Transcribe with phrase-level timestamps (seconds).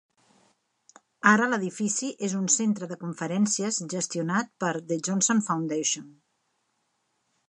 [1.31, 6.09] Ara l'edifici és un centre de conferències gestionat per The Johnson Foundation.